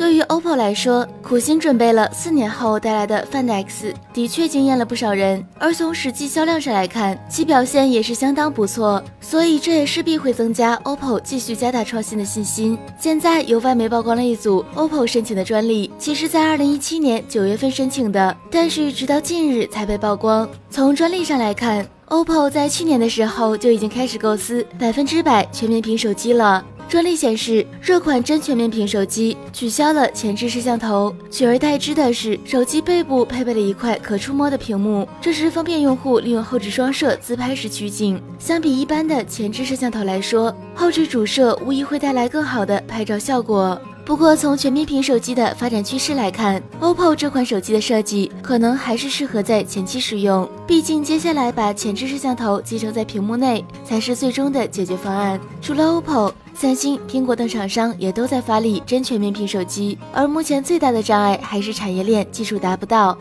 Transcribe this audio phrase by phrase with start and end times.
[0.00, 12.78] 对于 OPPO 来说，苦心准备了四年后带来的 Find X 的确惊艳了不少人，而从实际销量上来看，其表现也是相当不错，所以这也势必会增加 OPPO 继续加大创新的信心。
[12.98, 20.48] 现在有外媒曝光了一组 OPPO 申请的专利，其实在二零一七年九月份申请的，但是直到近日才被曝光。
[20.70, 26.64] 从专利上来看，OPPO 在去年的时候就已经开始构思百分之百全面屏手机了。
[26.90, 38.20] 专利显示，这款真全面屏手机取消了前置摄像头，取而代之的是手机背部配备了一块可触摸的屏幕，这是方便用户利用后置双摄自拍时取景。
[38.40, 43.80] 相比一般的前置摄像头来说，后置主摄无疑会带来更好的拍照效果。
[44.10, 55.38] 不过，从全面屏手机的发展趋势来看，OPPO 这款手机的设计可能还是适合在前期使用，毕竟接下来把前置摄像头集成在屏幕内才是最终的解决方案。
[55.62, 56.32] 除了 OPPO。
[56.54, 63.16] 三星、苹果等厂商也都在发力真全面屏手机，而目前最大的障碍还是产业链技术达不到。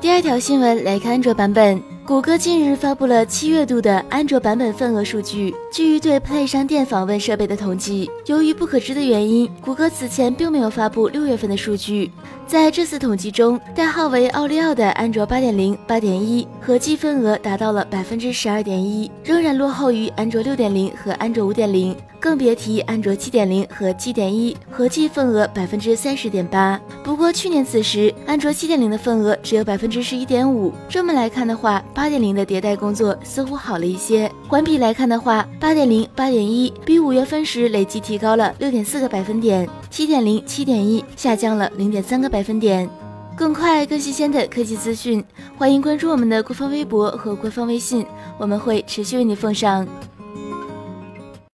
[0.00, 5.54] 第二条新闻来看安卓版本，谷歌近日发布了七月度的安卓版本份额数据。
[5.70, 12.10] 基于对 Play 商店访问设备的统计，由于不可知的原因，谷歌此前并没有发布六月份的数据。
[12.46, 21.94] 在这次统计中，代号为奥利奥的安卓八点零、八点一合计份额达到了百分之十二点一，仍然落后于安卓六点零和安卓五点零。
[22.20, 26.80] 更别提安卓七点零和七点一合计份额百分之三十点八。
[27.04, 30.72] 不过去年此时，安卓七点零的份额只有百分之十一点五。
[30.88, 34.30] 这么来看的话，八点零的迭代工作似乎好了一些。
[34.48, 42.88] 环比来看的话，八点零、八点一比五月份时累计提高了六点四个百分点，七点零、七点一下降了零点三个百分点。
[43.36, 45.24] 更快、更新鲜的科技资讯，
[45.56, 48.04] 欢迎关注我们的官方微博和官方微信，
[48.36, 49.86] 我们会持续为你奉上。